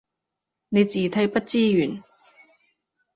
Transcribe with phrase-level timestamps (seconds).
[0.69, 2.01] 你字體不支援